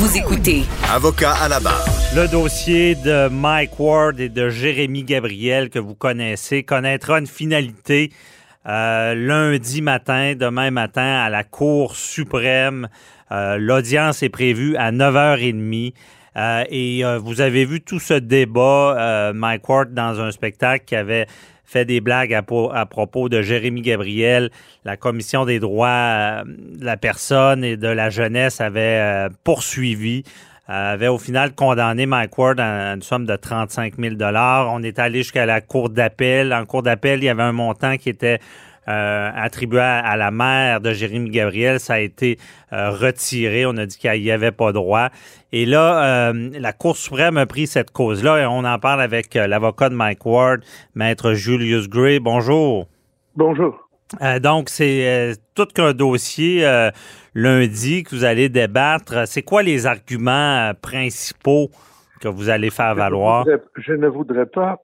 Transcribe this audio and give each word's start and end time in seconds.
Vous 0.00 0.16
écoutez 0.16 0.62
Avocat 0.90 1.34
à 1.34 1.46
la 1.46 1.60
barre. 1.60 1.84
Le 2.16 2.26
dossier 2.26 2.94
de 2.94 3.28
Mike 3.28 3.78
Ward 3.78 4.18
et 4.18 4.30
de 4.30 4.48
Jérémy 4.48 5.04
Gabriel 5.04 5.68
que 5.68 5.78
vous 5.78 5.94
connaissez 5.94 6.62
connaîtra 6.62 7.18
une 7.18 7.26
finalité 7.26 8.10
euh, 8.66 9.14
lundi 9.14 9.82
matin, 9.82 10.32
demain 10.34 10.70
matin, 10.70 11.20
à 11.22 11.28
la 11.28 11.44
Cour 11.44 11.96
suprême. 11.96 12.88
Euh, 13.30 13.58
L'audience 13.58 14.22
est 14.22 14.30
prévue 14.30 14.74
à 14.76 14.90
9h30. 14.90 15.92
Euh, 16.36 16.64
et 16.70 17.04
euh, 17.04 17.18
vous 17.18 17.42
avez 17.42 17.66
vu 17.66 17.82
tout 17.82 17.98
ce 18.00 18.14
débat, 18.14 18.96
euh, 18.98 19.32
Mike 19.34 19.68
Ward, 19.68 19.92
dans 19.92 20.18
un 20.18 20.30
spectacle 20.30 20.86
qui 20.86 20.96
avait 20.96 21.26
fait 21.70 21.84
des 21.84 22.00
blagues 22.00 22.34
à, 22.34 22.42
po- 22.42 22.70
à 22.74 22.84
propos 22.84 23.28
de 23.28 23.42
Jérémy 23.42 23.82
Gabriel. 23.82 24.50
La 24.84 24.96
Commission 24.96 25.44
des 25.44 25.60
droits 25.60 25.88
euh, 25.88 26.42
de 26.44 26.84
la 26.84 26.96
personne 26.96 27.62
et 27.62 27.76
de 27.76 27.86
la 27.86 28.10
jeunesse 28.10 28.60
avait 28.60 28.80
euh, 29.00 29.28
poursuivi, 29.44 30.24
euh, 30.68 30.94
avait 30.94 31.06
au 31.08 31.18
final 31.18 31.54
condamné 31.54 32.06
Mike 32.06 32.36
Ward 32.36 32.58
à 32.58 32.92
une 32.94 33.02
somme 33.02 33.24
de 33.24 33.36
35 33.36 33.94
000 33.98 34.16
On 34.20 34.82
est 34.82 34.98
allé 34.98 35.18
jusqu'à 35.18 35.46
la 35.46 35.60
cour 35.60 35.90
d'appel. 35.90 36.52
En 36.52 36.64
cour 36.66 36.82
d'appel, 36.82 37.20
il 37.20 37.26
y 37.26 37.28
avait 37.28 37.44
un 37.44 37.52
montant 37.52 37.96
qui 37.96 38.08
était 38.08 38.40
euh, 38.88 39.30
attribué 39.34 39.80
à, 39.80 39.98
à 39.98 40.16
la 40.16 40.30
mère 40.30 40.80
de 40.80 40.92
Jérémy 40.92 41.30
Gabriel. 41.30 41.80
Ça 41.80 41.94
a 41.94 41.98
été 41.98 42.38
euh, 42.72 42.90
retiré. 42.90 43.66
On 43.66 43.76
a 43.76 43.86
dit 43.86 43.98
qu'il 43.98 44.22
n'y 44.22 44.30
avait 44.30 44.52
pas 44.52 44.72
droit. 44.72 45.08
Et 45.52 45.66
là, 45.66 46.30
euh, 46.30 46.50
la 46.58 46.72
Cour 46.72 46.96
suprême 46.96 47.36
a 47.36 47.46
pris 47.46 47.66
cette 47.66 47.90
cause-là 47.90 48.42
et 48.42 48.46
on 48.46 48.64
en 48.64 48.78
parle 48.78 49.02
avec 49.02 49.34
l'avocat 49.34 49.88
de 49.88 49.94
Mike 49.94 50.24
Ward, 50.24 50.60
maître 50.94 51.34
Julius 51.34 51.88
Gray. 51.88 52.20
Bonjour. 52.20 52.86
Bonjour. 53.36 53.88
Euh, 54.22 54.40
donc, 54.40 54.68
c'est 54.68 55.06
euh, 55.06 55.34
tout 55.54 55.66
qu'un 55.66 55.92
dossier 55.92 56.66
euh, 56.66 56.90
lundi 57.34 58.02
que 58.02 58.14
vous 58.14 58.24
allez 58.24 58.48
débattre. 58.48 59.26
C'est 59.26 59.42
quoi 59.42 59.62
les 59.62 59.86
arguments 59.86 60.72
principaux 60.82 61.70
que 62.20 62.28
vous 62.28 62.48
allez 62.48 62.70
faire 62.70 62.94
valoir? 62.94 63.44
Je 63.46 63.50
ne 63.50 63.56
voudrais, 63.56 63.70
je 63.76 63.92
ne 63.92 64.08
voudrais 64.08 64.46
pas 64.46 64.82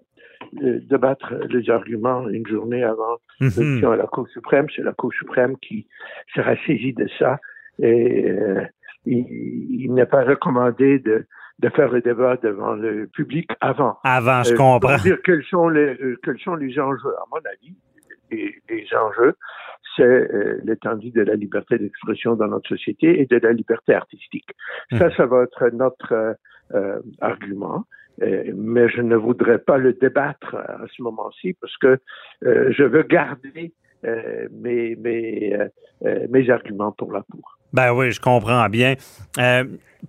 euh, 0.63 0.81
débattre 0.89 1.35
les 1.51 1.69
arguments 1.71 2.29
une 2.29 2.47
journée 2.47 2.83
avant 2.85 3.17
Mhm. 3.41 3.51
l'audition 3.57 3.91
à 3.93 3.97
la 3.97 4.07
Cour 4.07 4.27
suprême. 4.29 4.67
C'est 4.75 4.83
la 4.83 4.93
Cour 4.93 5.13
suprême 5.13 5.57
qui 5.59 5.87
sera 6.35 6.55
saisie 6.67 6.95
de 6.95 7.07
ça. 7.19 7.39
Et 7.79 8.31
euh, 8.31 8.63
il, 9.05 9.27
il 9.83 9.93
n'est 9.95 10.07
pas 10.07 10.25
recommandé 10.25 10.99
de, 10.99 11.27
de 11.59 11.69
faire 11.71 11.91
le 11.93 12.01
débat 12.01 12.37
devant 12.43 12.75
le 12.75 13.07
public 13.09 13.51
avant. 13.61 13.99
Avant, 14.05 14.43
je 14.43 14.55
Euh, 14.55 14.57
comprends. 14.57 14.81
Pour 14.81 14.99
dire 15.03 15.19
quels 15.25 15.45
sont 15.45 15.69
les, 15.69 15.97
euh, 16.01 16.19
quels 16.25 16.39
sont 16.39 16.55
les 16.55 16.79
enjeux. 16.79 17.15
À 17.19 17.25
mon 17.31 17.39
avis, 17.39 17.75
les, 18.31 18.55
les 18.69 18.87
enjeux, 18.97 19.35
c'est 19.97 20.03
euh, 20.05 20.61
l'étendue 20.65 21.11
de 21.11 21.23
la 21.23 21.35
liberté 21.35 21.79
d'expression 21.79 22.35
dans 22.37 22.49
notre 22.49 22.69
société 22.69 23.21
et 23.21 23.27
de 23.27 23.37
la 23.39 23.53
liberté 23.53 23.95
artistique. 23.95 24.49
Ça, 24.99 25.15
ça 25.17 25.27
va 25.27 25.43
être 25.45 25.69
notre 25.75 26.37
euh, 26.75 26.99
argument. 27.21 27.85
Euh, 28.23 28.45
mais 28.55 28.89
je 28.89 29.03
ne 29.03 29.17
voudrais 29.17 29.59
pas 29.59 29.77
le 29.77 29.93
débattre 29.93 30.55
à 30.55 30.85
ce 30.95 31.03
moment-ci 31.03 31.55
parce 31.61 31.77
que 31.77 31.99
euh, 32.45 32.73
je 32.77 32.83
veux 32.83 33.03
garder 33.03 33.73
euh, 34.05 34.49
mes, 34.53 34.97
mes, 34.97 35.57
mes 36.29 36.51
arguments 36.51 36.93
pour 36.93 37.13
la 37.13 37.23
Cour. 37.31 37.59
Ben 37.73 37.93
oui, 37.93 38.13
je 38.13 38.21
comprends 38.21 38.69
bien. 38.69 38.95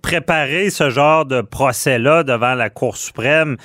Préparer 0.02 0.70
ce 0.70 0.90
genre 0.90 1.26
de 1.26 1.40
procès-là 1.40 2.22
devant 2.22 2.54
la 2.54 2.70
Cour 2.70 2.96
suprême, 2.96 3.56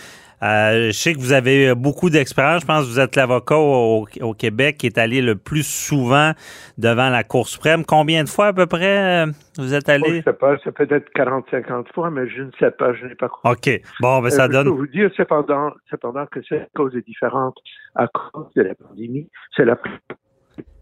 euh, 0.44 0.88
je 0.88 0.92
sais 0.92 1.14
que 1.14 1.20
vous 1.20 1.32
avez 1.34 1.74
beaucoup 1.76 2.10
d'expérience. 2.10 2.62
Je 2.62 2.68
pense 2.68 2.86
que 2.86 2.90
vous 2.92 3.00
êtes 3.00 3.16
l'avocat 3.16 3.58
au, 3.58 4.06
au 4.22 4.34
Québec 4.34 4.78
qui 4.78 4.88
est 4.88 4.98
allé 4.98 5.22
le 5.22 5.36
plus 5.36 5.64
souvent 5.66 6.32
devant 6.78 7.10
la 7.10 7.24
Cour 7.24 7.48
suprême. 7.48 7.86
Combien 7.86 8.24
de 8.24 8.30
fois 8.30 8.48
à 8.48 8.54
peu 8.54 8.66
près 8.66 9.26
euh, 9.28 9.32
vous 9.58 9.74
êtes 9.74 9.88
Moi, 9.88 9.98
je 10.00 10.04
allé? 10.06 10.22
sais 10.24 10.34
pas, 10.34 10.58
c'est 10.64 10.72
peut-être 10.74 11.10
40-50 11.16 11.94
fois, 11.94 12.10
mais 12.12 12.28
je 12.28 12.42
ne 12.44 12.52
sais 12.60 12.72
pas, 12.72 12.94
je 12.94 13.06
n'ai 13.06 13.16
pas 13.16 13.30
compris. 13.30 13.52
OK. 13.80 13.82
Bon, 14.02 14.22
ben 14.22 14.30
ça 14.30 14.44
Euh, 14.44 14.48
Je 14.48 14.48
peux 14.48 14.54
donne. 14.66 14.68
vous 14.70 14.88
dire 14.88 15.10
cependant, 15.16 15.72
cependant 15.90 16.26
que 16.26 16.42
cette 16.44 16.70
cause 16.76 16.96
est 16.96 17.06
différente 17.06 17.56
à 17.96 18.08
cause 18.08 18.52
de 18.56 18.64
la 18.64 18.76
pandémie. 18.76 19.30
C'est 19.56 19.66
la 19.66 19.78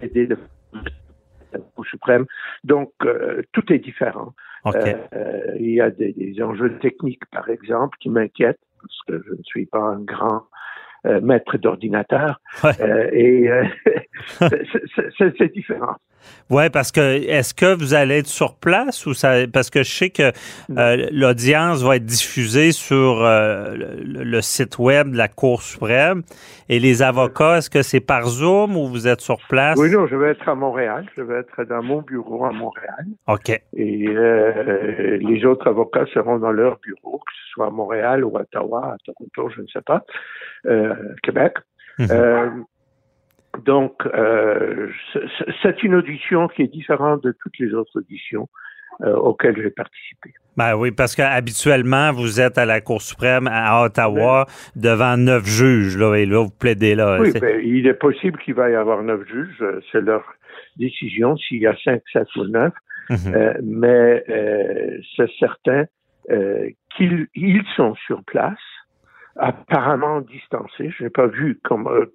de 0.02 0.38
la 1.54 1.60
Cour 1.76 1.86
suprême. 1.86 2.26
Donc, 2.64 2.92
euh, 3.04 3.42
tout 3.52 3.72
est 3.74 3.80
différent. 3.80 4.34
OK. 4.66 4.76
Euh, 4.76 4.94
euh, 5.14 5.42
il 5.60 5.74
y 5.74 5.82
a 5.82 5.90
des, 5.92 6.14
des 6.14 6.42
enjeux 6.42 6.78
techniques, 6.80 7.26
par 7.32 7.50
exemple, 7.50 7.98
qui 8.00 8.10
m'inquiètent 8.10 8.60
parce 8.82 9.00
que 9.08 9.24
je 9.28 9.32
ne 9.34 9.44
suis 9.44 9.66
pas 9.66 9.80
un 9.80 10.00
grand 10.00 10.44
euh, 11.06 11.20
maître 11.22 11.58
d'ordinateur. 11.58 12.40
Ouais. 12.64 12.72
Euh, 12.82 13.10
et 13.12 13.50
euh, 13.50 13.64
c'est- 14.40 15.54
différent. 15.54 15.96
Oui, 16.50 16.70
parce 16.70 16.92
que 16.92 17.00
est-ce 17.00 17.54
que 17.54 17.74
vous 17.74 17.94
allez 17.94 18.20
être 18.20 18.28
sur 18.28 18.56
place 18.56 19.06
ou 19.06 19.14
ça 19.14 19.48
parce 19.52 19.70
que 19.70 19.84
je 19.84 19.92
sais 19.92 20.10
que 20.10 20.32
euh, 20.78 21.08
l'audience 21.12 21.82
va 21.84 21.96
être 21.96 22.06
diffusée 22.06 22.72
sur 22.72 23.24
euh, 23.24 23.74
le, 23.76 24.24
le 24.24 24.42
site 24.42 24.78
web 24.78 25.12
de 25.12 25.18
la 25.18 25.28
Cour 25.28 25.62
suprême 25.62 26.24
et 26.70 26.80
les 26.80 27.02
avocats, 27.02 27.58
est-ce 27.58 27.70
que 27.70 27.82
c'est 27.82 28.00
par 28.00 28.26
Zoom 28.28 28.76
ou 28.78 28.88
vous 28.88 29.08
êtes 29.08 29.22
sur 29.22 29.38
place? 29.48 29.78
Oui, 29.80 29.92
non, 29.92 30.08
je 30.08 30.16
vais 30.16 30.32
être 30.32 30.48
à 30.48 30.56
Montréal. 30.56 31.06
Je 31.18 31.22
vais 31.22 31.40
être 31.40 31.64
dans 31.64 31.84
mon 31.84 32.02
bureau 32.02 32.46
à 32.46 32.52
Montréal. 32.52 33.06
OK. 33.28 33.50
Et 33.50 34.08
euh, 34.08 35.18
les 35.18 35.46
autres 35.46 35.68
avocats 35.68 36.06
seront 36.14 36.40
dans 36.40 36.52
leur 36.52 36.80
bureau, 36.80 37.20
que 37.20 37.34
ce 37.34 37.52
soit 37.54 37.68
à 37.68 37.72
Montréal 37.72 38.24
ou 38.24 38.38
à 38.38 38.42
Ottawa, 38.42 38.94
à 38.94 38.98
Toronto, 39.06 39.54
je 39.56 39.62
ne 39.62 39.68
sais 39.68 39.82
pas, 39.82 40.04
Québec. 41.24 41.54
Mhm. 42.00 42.66
Donc, 43.66 43.94
euh, 44.06 44.88
c'est- 45.62 45.84
une 45.84 45.96
audition 45.96 46.48
qui 46.48 46.62
est 46.64 46.68
différente 46.68 47.24
de 47.24 47.32
toutes 47.42 47.58
les 47.60 47.74
autres 47.74 47.92
auditions 48.00 48.48
euh, 49.02 49.14
auxquelles 49.16 49.56
j'ai 49.62 49.70
participé. 49.72 50.34
Ben 50.58 50.76
oui, 50.76 50.92
parce 50.92 51.16
qu'habituellement, 51.16 52.12
vous 52.12 52.40
êtes 52.40 52.58
à 52.58 52.66
la 52.66 52.82
Cour 52.82 53.02
suprême 53.02 53.48
à 53.52 53.84
Ottawa 53.84 54.46
devant 54.76 55.18
neuf 55.18 55.46
juges, 55.46 55.98
là, 55.98 56.16
et 56.16 56.26
là, 56.26 56.44
vous 56.44 56.52
plaidez 56.52 56.94
là. 56.96 57.18
Oui, 57.20 57.32
ben, 57.40 57.60
il 57.64 57.88
est 57.88 57.94
possible 57.94 58.38
qu'il 58.40 58.54
va 58.54 58.70
y 58.70 58.76
avoir 58.76 59.02
neuf 59.02 59.26
juges, 59.28 59.58
euh, 59.62 59.80
c'est 59.92 60.02
leur 60.02 60.24
décision, 60.78 61.36
s'il 61.38 61.60
y 61.62 61.68
a 61.68 61.76
cinq, 61.84 62.02
sept 62.14 62.28
ou 62.36 62.44
neuf, 62.46 62.74
Mhm. 63.10 63.34
Euh, 63.36 63.54
mais 63.64 64.24
c'est 65.18 65.30
certain 65.40 65.84
qu'ils 66.96 67.28
ils 67.36 67.64
sont 67.76 67.96
sur 68.06 68.24
place, 68.24 68.60
apparemment 69.38 70.22
distancés. 70.22 70.92
Je 70.98 71.04
n'ai 71.06 71.10
pas 71.10 71.28
vu 71.28 71.60
comment, 71.64 71.92
euh, 71.92 72.10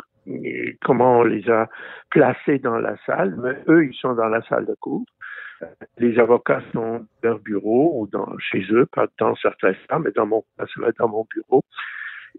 comment 0.83 1.21
on 1.21 1.25
les 1.25 1.49
a 1.51 1.69
placés 2.11 2.59
dans 2.59 2.79
la 2.79 2.97
salle, 3.07 3.37
mais 3.43 3.57
eux, 3.69 3.87
ils 3.87 3.95
sont 3.95 4.15
dans 4.15 4.29
la 4.29 4.43
salle 4.43 4.67
de 4.67 4.75
cours. 4.81 5.05
Les 5.99 6.19
avocats 6.19 6.61
sont 6.73 6.99
dans 6.99 7.07
leur 7.23 7.39
bureau 7.39 8.01
ou 8.01 8.07
dans, 8.09 8.37
chez 8.39 8.65
eux, 8.71 8.87
pas 8.87 9.07
dans 9.19 9.35
certains 9.37 9.73
cas, 9.89 9.99
mais 9.99 10.11
dans 10.13 10.27
mon 10.27 10.45
dans 10.99 11.09
mon 11.09 11.27
bureau. 11.33 11.63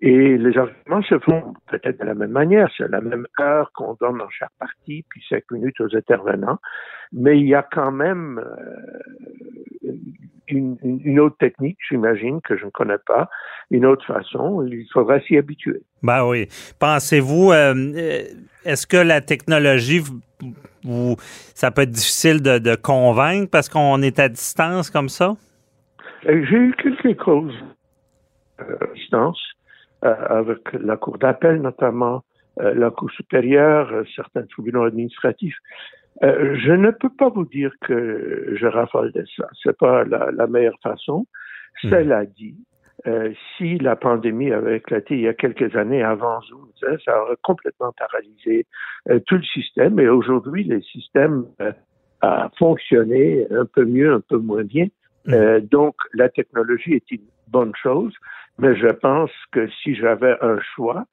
Et 0.02 0.38
les 0.38 0.58
arguments 0.58 1.02
se 1.02 1.18
font 1.20 1.54
peut-être 1.68 2.00
de 2.00 2.06
la 2.06 2.14
même 2.14 2.32
manière. 2.32 2.70
C'est 2.78 2.88
la 2.88 3.02
même 3.02 3.26
heure 3.40 3.72
qu'on 3.74 3.98
donne 4.00 4.20
dans 4.20 4.30
chaque 4.30 4.52
partie, 4.60 5.04
puis 5.10 5.24
cinq 5.28 5.44
minutes 5.52 5.80
aux 5.82 5.96
intervenants. 5.96 6.60
Mais 7.14 7.40
il 7.40 7.48
y 7.48 7.56
a 7.56 7.64
quand 7.64 7.92
même 7.92 8.40
euh, 8.40 9.92
une, 10.50 11.20
autre 11.20 11.38
technique, 11.38 11.78
j'imagine, 11.90 12.42
que 12.42 12.58
je 12.58 12.66
ne 12.66 12.70
connais 12.70 13.00
pas, 13.06 13.30
une 13.72 13.86
autre 13.86 14.06
façon. 14.06 14.64
Il 14.68 14.86
faudra 14.94 15.20
s'y 15.22 15.38
habituer. 15.38 15.82
Ben 16.04 16.26
oui. 16.26 16.48
Pensez-vous, 16.80 17.52
euh, 17.52 17.74
euh, 17.76 18.24
est-ce 18.66 18.86
que 18.86 18.98
la 18.98 19.22
technologie, 19.22 20.02
vous, 20.84 21.16
ça 21.56 21.72
peut 21.72 21.82
être 21.82 21.92
difficile 21.92 22.44
de, 22.44 22.60
de 22.60 22.76
convaincre 22.76 23.50
parce 23.50 23.68
qu'on 23.68 24.02
est 24.04 24.20
à 24.20 24.30
distance 24.30 24.92
comme 24.92 25.10
ça? 25.10 25.34
J'ai 26.24 26.58
eu 26.58 26.76
quelques 26.78 27.18
causes 27.18 27.56
à 28.60 28.64
distance 28.94 29.40
avec 30.02 30.74
la 30.74 30.98
Cour 30.98 31.18
d'appel, 31.18 31.62
notamment 31.62 32.24
euh, 32.60 32.74
la 32.74 32.90
Cour 32.90 33.12
supérieure, 33.12 33.92
euh, 33.92 34.04
certains 34.16 34.44
tribunaux 34.44 34.84
administratifs. 34.84 35.58
Euh, 36.24 36.56
je 36.58 36.72
ne 36.72 36.92
peux 36.92 37.10
pas 37.10 37.30
vous 37.30 37.46
dire 37.46 37.72
que 37.82 38.56
je 38.56 38.66
raffole 38.66 39.12
de 39.12 39.24
ça. 39.36 39.48
C'est 39.64 39.78
pas 39.78 40.04
la, 40.04 40.32
la 40.32 40.48
meilleure 40.48 40.80
façon. 40.82 41.28
Mhm. 41.84 41.90
Cela 41.92 42.26
dit, 42.26 42.56
euh, 43.06 43.32
si 43.58 43.78
la 43.78 43.96
pandémie 43.96 44.52
avait 44.52 44.78
éclaté 44.78 45.16
il 45.16 45.22
y 45.22 45.28
a 45.28 45.34
quelques 45.34 45.76
années 45.76 46.02
avant 46.02 46.42
Zoom, 46.42 46.68
ça, 46.80 46.88
ça 47.06 47.22
aurait 47.22 47.38
complètement 47.44 47.94
paralysé 47.98 48.66
euh, 49.10 49.20
tout 49.28 49.36
le 49.36 49.44
système. 49.44 50.00
Et 50.00 50.10
aujourd'hui, 50.10 50.64
le 50.64 50.82
système 50.82 51.46
euh, 51.62 51.72
a 52.22 52.50
fonctionné 52.58 53.46
un 53.52 53.66
peu 53.66 53.86
mieux, 53.86 54.12
un 54.14 54.22
peu 54.22 54.38
moins 54.38 54.64
bien. 54.64 54.88
Euh, 55.30 55.60
donc, 55.60 55.96
la 56.14 56.30
technologie 56.30 56.94
est 56.94 57.12
une 57.12 57.26
bonne 57.50 57.74
chose, 57.76 58.14
mais 58.60 58.76
je 58.76 58.88
pense 58.88 59.32
que 59.52 59.68
si 59.84 59.96
j'avais 59.96 60.36
un 60.42 60.58
choix, 60.76 61.06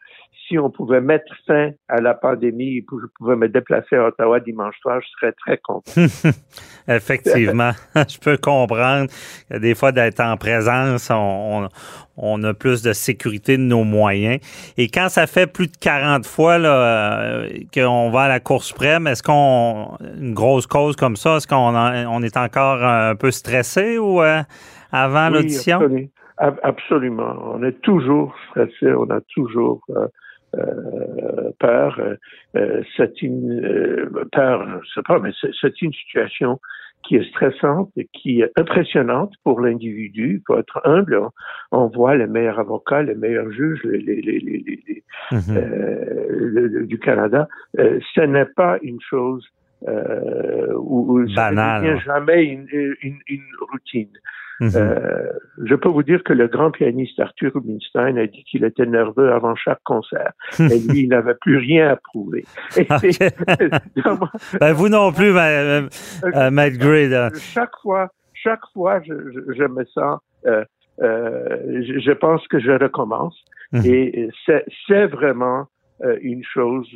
si 0.47 0.59
on 0.59 0.71
pouvait 0.71 1.01
mettre 1.01 1.33
fin 1.47 1.71
à 1.89 2.01
la 2.01 2.15
pandémie 2.15 2.79
et 2.79 2.87
je 2.91 3.07
pouvais 3.19 3.37
me 3.37 3.49
déplacer 3.49 3.97
à 3.97 4.07
Ottawa 4.07 4.41
dimanche 4.41 4.75
soir, 4.81 5.01
je 5.01 5.09
serais 5.19 5.33
très 5.33 5.59
content. 5.59 5.91
Effectivement, 6.89 7.73
je 7.97 8.19
peux 8.19 8.37
comprendre 8.37 9.11
que 9.51 9.59
des 9.59 9.75
fois 9.75 9.93
d'être 9.93 10.21
en 10.21 10.37
présence, 10.37 11.09
on, 11.11 11.69
on, 12.17 12.43
a 12.45 12.53
plus 12.53 12.83
de 12.83 12.93
sécurité 12.93 13.57
de 13.57 13.63
nos 13.63 13.85
moyens. 13.85 14.39
Et 14.77 14.89
quand 14.89 15.09
ça 15.09 15.27
fait 15.27 15.47
plus 15.47 15.69
de 15.69 15.77
40 15.77 16.27
fois 16.27 16.59
là, 16.59 17.45
qu'on 17.73 18.11
va 18.11 18.23
à 18.23 18.29
la 18.29 18.41
Cour 18.41 18.65
suprême, 18.65 19.07
est-ce 19.07 19.23
qu'on 19.23 19.97
une 20.19 20.35
grosse 20.35 20.67
cause 20.67 20.97
comme 20.97 21.17
ça, 21.17 21.37
est-ce 21.37 21.47
qu'on 21.47 21.75
on 21.75 22.23
est 22.23 22.37
encore 22.37 22.83
un 22.83 23.17
peu 23.17 23.31
stressé 23.31 23.99
ou 23.99 24.21
euh, 24.21 24.43
avant 24.93 25.31
l'audition? 25.31 25.77
Absolument. 25.77 26.09
On 26.39 27.63
est 27.63 27.81
toujours 27.83 28.35
stressé, 28.51 28.93
on 28.93 29.09
a 29.11 29.21
toujours 29.35 29.81
euh, 29.91 30.07
euh, 30.57 31.51
peur. 31.59 32.01
Euh, 32.57 32.83
c'est 32.97 33.23
une 33.23 34.09
peur, 34.33 34.67
je 34.83 34.91
sais 34.95 35.03
pas, 35.07 35.19
mais 35.19 35.31
c'est 35.61 35.83
une 35.83 35.93
situation 35.93 36.61
qui 37.05 37.17
est 37.17 37.29
stressante 37.31 37.91
qui 38.15 38.41
est 38.41 38.51
impressionnante 38.59 39.35
pour 39.45 39.61
l'individu. 39.61 40.41
Il 40.41 40.43
faut 40.47 40.59
être 40.59 40.81
humble. 40.85 41.21
On, 41.71 41.89
voit 41.89 42.17
les 42.17 42.27
meilleurs 42.27 42.59
avocats, 42.59 43.03
les 43.03 43.15
meilleurs 43.15 43.51
juges 43.53 43.83
les, 43.85 43.99
les, 43.99 44.23
les, 44.23 45.05
mm-hmm. 45.31 46.87
du 46.87 46.99
Canada. 46.99 47.47
ce 47.77 48.21
n'est 48.23 48.47
pas 48.47 48.79
une 48.83 49.01
chose 49.03 49.47
où, 49.87 51.19
où 51.19 51.29
ça 51.35 51.51
ne 51.51 51.87
devient 51.87 52.01
jamais 52.05 52.45
une, 52.45 52.67
une, 53.03 53.19
une 53.29 53.45
routine. 53.71 54.09
Mhm. 54.61 54.71
Euh, 54.77 55.33
je 55.65 55.75
peux 55.75 55.89
vous 55.89 56.03
dire 56.03 56.23
que 56.23 56.33
le 56.33 56.47
grand 56.47 56.71
pianiste 56.71 57.19
Arthur 57.19 57.53
Rubinstein 57.55 58.17
a 58.19 58.27
dit 58.27 58.45
qu'il 58.45 58.65
était 58.65 58.87
nerveux 58.87 59.33
avant 59.33 59.55
chaque 59.57 59.83
concert. 59.85 60.33
Et 60.59 60.79
lui, 60.79 61.03
il 61.05 61.09
n'avait 61.09 61.35
plus 61.35 61.59
rien 61.59 61.91
à 61.91 61.97
prouver. 61.97 62.45
ben, 64.61 64.73
vous 64.73 64.89
non 64.89 65.13
plus, 65.13 65.37
euh, 65.37 65.89
euh, 66.25 66.51
Matt 66.51 66.75
Gray. 66.75 67.11
Chaque 67.53 67.77
fois, 67.83 68.09
chaque 68.33 68.65
fois, 68.73 69.01
je, 69.03 69.15
je, 69.33 69.55
je 69.55 69.65
me 69.65 69.85
sens... 69.87 70.21
Euh, 70.47 70.65
je, 71.01 71.99
je, 71.99 72.13
pense 72.13 72.47
que 72.47 72.61
je 72.61 72.71
recommence. 72.71 73.37
Mhm. 73.73 73.83
Et 73.85 74.29
c'est 74.47 75.07
vraiment 75.07 75.67
une 76.21 76.45
chose 76.45 76.89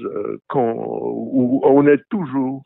qu'on 0.48 0.74
où 0.76 1.60
on 1.64 1.84
est 1.88 2.02
toujours 2.08 2.62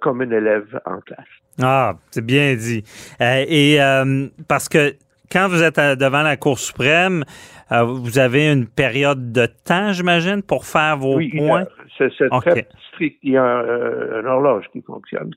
comme 0.00 0.20
un 0.22 0.30
élève 0.30 0.80
en 0.84 1.00
classe. 1.00 1.26
Ah, 1.62 1.94
c'est 2.10 2.24
bien 2.24 2.54
dit. 2.54 2.84
Euh, 3.20 3.44
et 3.46 3.80
euh, 3.80 4.26
parce 4.48 4.68
que 4.68 4.94
quand 5.30 5.48
vous 5.48 5.62
êtes 5.62 5.78
devant 5.78 6.22
la 6.22 6.36
Cour 6.36 6.58
suprême, 6.58 7.24
euh, 7.70 7.82
vous 7.82 8.18
avez 8.18 8.50
une 8.50 8.66
période 8.66 9.32
de 9.32 9.46
temps, 9.46 9.92
j'imagine, 9.92 10.42
pour 10.42 10.64
faire 10.64 10.96
vos 10.96 11.16
oui, 11.16 11.32
points? 11.36 11.66
C'est 11.98 12.10
très 12.28 12.66
strict. 12.88 13.18
Il 13.22 13.32
y 13.32 13.36
a 13.36 13.44
un, 13.44 14.24
horloge 14.24 14.64
qui 14.72 14.80
fonctionne. 14.82 15.30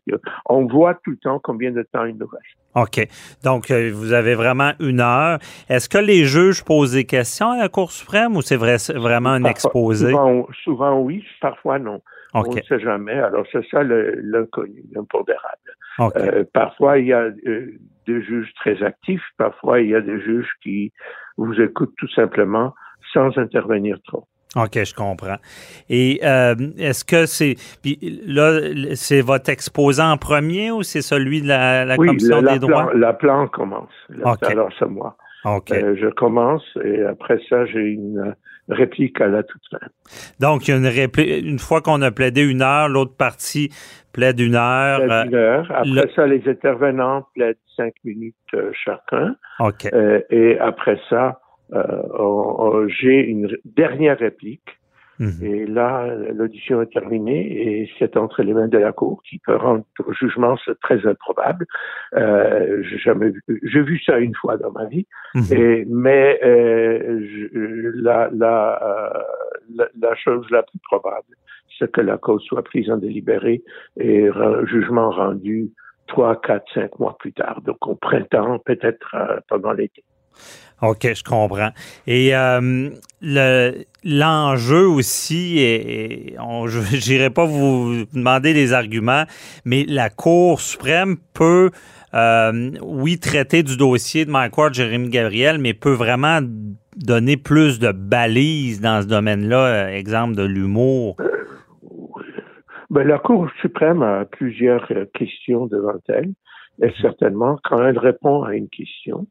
On 0.46 0.66
voit 0.66 0.96
tout 0.96 1.12
le 1.12 1.18
temps 1.18 1.40
combien 1.44 1.72
de 1.72 1.84
temps 1.84 2.06
il 2.06 2.18
nous 2.18 2.28
reste. 2.28 2.46
OK. 2.76 3.08
Donc, 3.44 3.70
vous 3.70 4.14
avez 4.14 4.34
vraiment 4.34 4.72
une 4.80 5.02
heure. 5.02 5.38
Est-ce 5.70 5.90
que 5.90 6.00
les 6.00 6.26
juges 6.26 6.64
posent 6.64 6.94
des 6.94 7.04
questions 7.04 7.52
à 7.52 7.58
la 7.58 7.70
Cour 7.70 7.92
suprême 7.92 8.36
ou 8.36 8.42
c'est 8.42 8.56
vrai, 8.56 8.78
vraiment 8.96 9.32
un 9.32 9.44
exposé? 9.44 10.10
Souvent, 10.10 10.48
souvent, 10.64 11.00
oui, 11.02 11.24
parfois 11.40 11.78
non. 11.78 12.02
On 12.34 12.56
ne 12.56 12.62
sait 12.62 12.80
jamais. 12.80 13.20
Alors, 13.20 13.46
c'est 13.52 13.66
ça 13.70 13.84
l'inconnu, 13.84 14.84
l'impondérable. 14.92 15.74
Euh, 16.00 16.44
parfois, 16.54 16.98
il 16.98 17.08
y 17.08 17.14
a 17.14 17.30
euh, 17.46 17.68
des 18.08 18.22
juges 18.24 18.52
très 18.56 18.82
actifs, 18.84 19.24
parfois, 19.38 19.82
il 19.82 19.90
y 19.90 19.96
a 19.96 20.02
des 20.02 20.20
juges 20.22 20.50
qui 20.62 20.92
vous 21.38 21.54
écoutent 21.62 21.94
tout 21.98 22.10
simplement 22.10 22.74
sans 23.14 23.38
intervenir 23.38 23.98
trop. 24.08 24.28
OK, 24.56 24.84
je 24.84 24.94
comprends. 24.94 25.38
Et 25.90 26.20
euh, 26.24 26.56
est-ce 26.78 27.04
que 27.04 27.26
c'est 27.26 27.56
là 28.28 28.60
c'est 28.96 29.22
votre 29.22 29.50
exposant 29.50 30.12
en 30.12 30.18
premier 30.18 30.70
ou 30.72 30.84
c'est 30.84 31.02
celui 31.02 31.42
de 31.42 31.48
la, 31.48 31.86
la 31.86 31.98
commission 31.98 32.40
la, 32.40 32.54
des 32.54 32.60
droits? 32.60 32.90
Plan, 32.90 33.00
la 33.00 33.14
plan 33.14 33.48
commence. 33.48 33.90
Alors 34.24 34.70
c'est 34.78 34.86
moi. 34.86 35.18
Euh, 35.46 35.96
je 36.00 36.08
commence 36.08 36.64
et 36.84 37.02
après 37.04 37.40
ça 37.50 37.66
j'ai 37.66 37.82
une 37.82 38.36
réplique 38.70 39.20
à 39.22 39.28
la 39.28 39.44
toute 39.44 39.62
fin. 39.70 39.80
Donc, 40.40 40.68
il 40.68 40.72
y 40.72 40.74
a 40.74 40.78
une 40.78 40.88
réplique. 40.88 41.46
Une 41.46 41.60
fois 41.60 41.82
qu'on 41.82 42.02
a 42.02 42.12
plaidé 42.12 42.42
une 42.42 42.62
heure, 42.62 42.88
l'autre 42.88 43.16
partie 43.16 43.70
plaide 44.14 44.40
une 44.40 44.56
heure. 44.56 45.00
Plaide 45.00 45.28
une 45.28 45.36
heure. 45.36 45.72
Après 45.72 46.10
ça, 46.16 46.28
les 46.28 46.42
intervenants 46.48 47.28
plaident 47.34 47.58
cinq 47.76 47.94
minutes 48.04 48.36
euh, 48.54 48.72
chacun. 48.74 49.36
OK. 49.60 49.88
Euh, 49.94 50.22
et 50.30 50.58
après 50.60 51.00
ça, 51.10 51.40
euh, 51.74 52.88
j'ai 52.88 53.26
une 53.26 53.50
dernière 53.66 54.18
réplique 54.18 54.80
Mhm. 55.24 55.46
Et 55.46 55.66
là, 55.66 56.14
l'audition 56.34 56.82
est 56.82 56.92
terminée 56.92 57.82
et 57.82 57.90
c'est 57.98 58.18
entre 58.18 58.44
les 58.44 58.54
mains 58.54 58.68
de 58.68 58.78
la 58.78 58.92
Cour 58.92 59.24
qui 59.24 59.40
peut 59.40 59.56
rendre 59.56 59.86
un 60.06 60.12
jugement, 60.12 60.58
c'est 60.66 60.78
très 60.82 61.06
improbable. 61.08 61.66
Euh, 62.16 62.84
j'ai 62.84 62.98
jamais 62.98 63.30
vu, 63.30 63.42
j'ai 63.64 63.82
vu 63.82 64.00
ça 64.06 64.20
une 64.20 64.36
fois 64.36 64.58
dans 64.58 64.72
ma 64.72 64.86
vie, 64.86 65.08
mhm. 65.34 65.44
et, 65.52 65.86
mais 65.88 66.40
euh, 66.44 67.22
je, 67.26 67.92
la, 68.02 68.30
la, 68.34 68.84
euh, 68.84 69.24
la, 69.76 69.88
la, 69.98 70.16
chose 70.16 70.46
la 70.52 70.64
plus 70.64 70.80
probable, 70.80 71.36
c'est 71.80 71.90
que 71.90 72.02
la 72.02 72.18
cause 72.18 72.44
soit 72.44 72.64
prise 72.64 72.90
en 72.92 72.98
délibéré 72.98 73.64
et 73.98 74.28
un 74.28 74.66
jugement 74.66 75.10
rendu 75.10 75.70
trois, 76.08 76.40
quatre, 76.42 76.70
cinq 76.74 77.00
mois 77.00 77.16
plus 77.18 77.32
tard, 77.32 77.62
donc 77.62 77.88
au 77.88 77.96
printemps, 77.96 78.60
peut-être 78.60 79.16
euh, 79.16 79.40
pendant 79.48 79.72
l'été. 79.72 80.04
OK, 80.84 81.08
je 81.16 81.24
comprends. 81.24 81.70
Et 82.08 82.36
euh, 82.36 82.90
l'enjeu 84.04 84.86
aussi, 84.86 85.58
je 85.58 87.10
n'irai 87.10 87.30
pas 87.30 87.46
vous 87.46 88.04
demander 88.14 88.54
des 88.54 88.74
arguments, 88.74 89.24
mais 89.64 89.86
la 89.88 90.10
Cour 90.10 90.60
suprême 90.60 91.16
peut, 91.34 91.72
euh, 92.14 92.72
oui, 92.82 93.18
traiter 93.18 93.64
du 93.64 93.78
dossier 93.78 94.26
de 94.26 94.32
Mike 94.32 94.58
Ward, 94.58 94.74
Jérémy 94.74 95.08
Gabriel, 95.08 95.58
mais 95.58 95.74
peut 95.74 95.94
vraiment 95.94 96.40
donner 96.98 97.38
plus 97.38 97.80
de 97.80 97.94
balises 97.94 98.82
dans 98.82 99.02
ce 99.02 99.08
domaine-là, 99.08 99.66
euh, 99.66 99.88
exemple 99.88 100.36
de 100.36 100.44
l'humour. 100.44 101.16
Ben, 102.90 103.08
la 103.08 103.20
Cour 103.20 103.48
suprême 103.62 104.04
a 104.04 104.26
plusieurs 104.26 104.86
questions 105.14 105.66
devant 105.68 105.98
elle. 106.10 106.34
Et 106.82 106.92
certainement, 107.02 107.58
quand 107.64 107.82
elle 107.82 107.98
répond 107.98 108.44
à 108.44 108.54
une 108.54 108.68
question, 108.68 109.28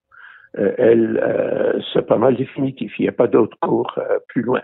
euh, 0.59 0.73
elle, 0.77 1.19
euh, 1.23 1.81
c'est 1.93 2.07
pas 2.07 2.19
mal 2.19 2.37
définitif. 2.37 2.93
Il 2.99 3.03
n'y 3.03 3.09
a 3.09 3.13
pas 3.13 3.27
d'autre 3.27 3.57
cours 3.61 3.95
euh, 3.99 4.19
plus 4.29 4.43
loin. 4.43 4.61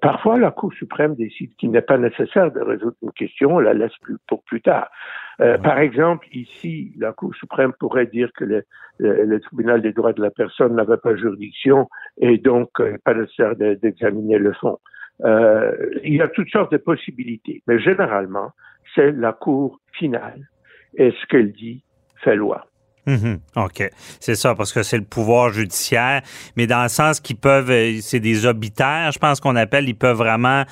parfois, 0.00 0.38
la 0.38 0.50
Cour 0.50 0.72
suprême 0.72 1.14
décide 1.14 1.54
qu'il 1.56 1.70
n'est 1.70 1.82
pas 1.82 1.98
nécessaire 1.98 2.52
de 2.52 2.60
résoudre 2.60 2.96
une 3.02 3.12
question, 3.12 3.56
on 3.56 3.58
la 3.58 3.74
laisse 3.74 3.96
plus, 4.02 4.16
pour 4.26 4.42
plus 4.44 4.60
tard. 4.60 4.90
Par 5.38 5.78
exemple, 5.78 6.26
ici, 6.32 6.94
la 6.98 7.12
Cour 7.12 7.34
suprême 7.34 7.72
pourrait 7.78 8.06
dire 8.06 8.30
que 8.32 8.44
le, 8.44 8.64
le, 8.98 9.38
tribunal 9.40 9.82
des 9.82 9.92
droits 9.92 10.14
de 10.14 10.22
la 10.22 10.30
personne 10.30 10.74
n'avait 10.74 10.96
pas 10.96 11.14
juridiction 11.14 11.88
et 12.16 12.38
donc 12.38 12.70
pas 13.04 13.12
nécessaire 13.12 13.54
d'examiner 13.56 14.38
le 14.38 14.54
fond. 14.54 14.78
il 15.22 16.14
y 16.14 16.22
a 16.22 16.28
toutes 16.28 16.48
sortes 16.48 16.72
de 16.72 16.78
possibilités, 16.78 17.62
mais 17.66 17.78
généralement, 17.78 18.52
c'est 18.94 19.12
la 19.12 19.32
Cour 19.32 19.78
finale. 19.92 20.48
Et 20.94 21.10
ce 21.10 21.26
qu'elle 21.26 21.52
dit 21.52 21.84
fait 22.22 22.36
loi. 22.36 22.66
Mhm. 23.06 23.38
OK. 23.56 23.88
C'est 24.20 24.34
ça, 24.34 24.54
parce 24.54 24.72
que 24.72 24.82
c'est 24.82 24.98
le 24.98 25.04
pouvoir 25.04 25.50
judiciaire, 25.50 26.22
mais 26.56 26.66
dans 26.66 26.82
le 26.82 26.88
sens 26.88 27.20
qu'ils 27.20 27.36
peuvent, 27.36 27.70
euh, 27.70 27.98
c'est 28.00 28.20
des 28.20 28.46
obitaires, 28.46 29.12
je 29.12 29.18
pense 29.18 29.40
qu'on 29.40 29.56
appelle, 29.56 29.88
ils 29.88 29.96
peuvent 29.96 30.16
vraiment 30.16 30.64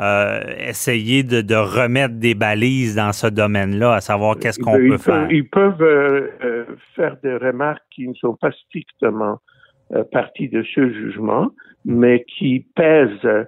euh, 0.00 0.40
essayer 0.58 1.22
de, 1.22 1.54
remettre 1.54 2.14
des 2.14 2.34
balises 2.34 2.96
dans 2.96 3.12
ce 3.12 3.28
domaine-là, 3.28 3.94
à 3.94 4.00
savoir 4.00 4.36
qu'est-ce 4.36 4.58
qu'on 4.58 4.76
peut 4.76 4.98
faire. 4.98 5.30
Ils 5.30 5.48
peuvent 5.48 5.80
euh, 5.80 6.64
faire 6.96 7.16
des 7.22 7.36
remarques 7.36 7.84
qui 7.90 8.08
ne 8.08 8.14
sont 8.14 8.34
pas 8.34 8.50
strictement 8.66 9.38
partie 10.10 10.48
de 10.48 10.64
ce 10.74 10.92
jugement, 10.92 11.52
mais 11.84 12.24
qui 12.24 12.66
pèsent 12.74 13.46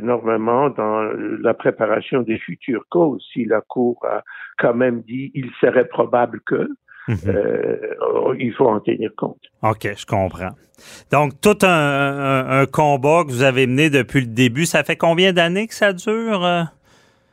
énormément 0.00 0.70
dans 0.70 1.02
la 1.40 1.54
préparation 1.54 2.22
des 2.22 2.38
futures 2.38 2.84
causes. 2.88 3.26
Si 3.32 3.44
la 3.44 3.60
Cour 3.60 3.98
a 4.04 4.22
quand 4.58 4.74
même 4.74 5.02
dit 5.02 5.32
il 5.34 5.50
serait 5.60 5.88
probable 5.88 6.40
que, 6.46 6.68
Mhm. 7.08 7.18
Euh, 7.26 8.34
il 8.38 8.52
faut 8.52 8.66
en 8.66 8.80
tenir 8.80 9.10
compte. 9.16 9.40
OK, 9.62 9.88
je 9.96 10.06
comprends. 10.06 10.50
Donc, 11.10 11.32
tout 11.40 11.58
un, 11.62 12.64
combat 12.70 13.24
que 13.24 13.30
vous 13.30 13.42
avez 13.42 13.66
mené 13.66 13.90
depuis 13.90 14.20
le 14.20 14.26
début, 14.26 14.66
ça 14.66 14.84
fait 14.84 14.96
combien 14.96 15.32
d'années 15.32 15.66
que 15.66 15.74
ça 15.74 15.92
dure? 15.92 16.44
Euh? 16.44 16.62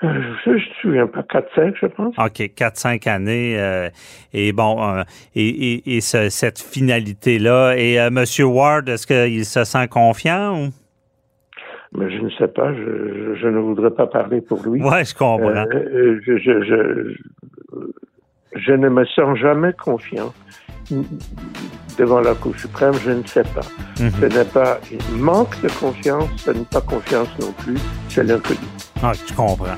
Euh, 0.04 0.22
je 0.46 0.50
ne 0.50 0.56
me 0.56 0.60
souviens 0.82 1.08
pas, 1.08 1.22
4-5, 1.22 1.75
je 1.80 1.86
pense. 1.86 2.16
OK, 2.18 2.40
4-5 2.56 3.08
années. 3.08 3.90
et 4.34 4.51
bon, 4.51 5.04
et, 5.36 6.01
cette 6.01 6.60
finalité-là. 6.60 7.75
Et 7.78 7.96
M. 7.96 8.24
Ward, 8.40 8.90
est-ce 8.90 9.08
qu'il 9.08 9.46
se 9.46 9.63
sent 9.63 9.88
confiant 9.88 10.58
ou? 10.58 10.70
Mais 11.94 12.10
je 12.10 12.22
ne 12.22 12.30
sais 12.32 12.48
pas, 12.48 12.74
je, 12.74 13.48
ne 13.48 13.60
voudrais 13.60 13.92
pas 13.92 14.08
parler 14.08 14.40
pour 14.40 14.66
lui. 14.66 14.82
Oui, 14.82 15.06
je 15.06 15.13
comprends. 15.13 15.66
je, 15.74 17.16
je, 18.62 18.74
ne 18.74 18.89
me 18.89 19.06
sens 19.06 19.38
jamais 19.38 19.74
confiant, 19.74 20.34
devant 21.98 22.20
la 22.20 22.34
Cour 22.34 22.53
suprême, 22.58 22.94
je 23.03 23.12
ne 23.12 23.24
sais 23.25 23.44
pas. 23.44 23.62
Mhm. 24.00 24.12
Ce 24.20 24.25
n'est 24.25 24.46
pas 24.46 24.80
un 25.13 25.18
manque 25.18 25.62
de 25.62 25.70
confiance, 25.70 26.30
ce 26.38 26.51
n'est 26.51 26.65
pas 26.65 26.82
confiance 26.82 27.30
non 27.39 27.51
plus, 27.51 27.77
c'est 28.10 28.24
l'inconnu. 28.24 28.60
Ah, 29.03 29.12
je 29.13 29.34
comprends. 29.34 29.77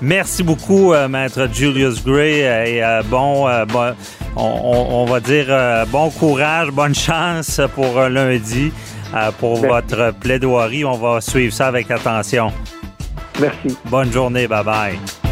Merci 0.00 0.42
beaucoup, 0.42 0.92
euh, 0.92 1.08
maître 1.08 1.48
Julius 1.52 2.04
Gray, 2.04 2.44
euh, 2.44 2.64
et 2.64 2.84
euh, 2.84 3.02
bon, 3.04 3.48
euh, 3.48 3.64
bon 3.64 3.94
on, 4.36 5.04
va 5.06 5.20
dire 5.20 5.46
bon 5.88 6.10
courage, 6.10 6.70
bonne 6.72 6.94
chance 6.94 7.60
pour 7.74 8.00
lundi, 8.00 8.72
pour 9.38 9.62
Merci. 9.62 9.66
votre 9.68 10.14
plaidoirie. 10.18 10.84
On 10.84 10.98
va 10.98 11.20
suivre 11.20 11.52
ça 11.52 11.68
avec 11.68 11.90
attention. 11.90 12.52
Merci. 13.40 13.76
Bonne 13.86 14.12
journée, 14.12 14.48
bye 14.48 14.64
bye. 14.64 15.23